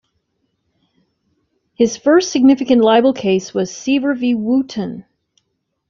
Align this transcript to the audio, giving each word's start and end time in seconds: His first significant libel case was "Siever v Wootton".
His 1.75 1.95
first 1.95 2.31
significant 2.31 2.81
libel 2.81 3.13
case 3.13 3.53
was 3.53 3.69
"Siever 3.69 4.17
v 4.17 4.33
Wootton". 4.33 5.05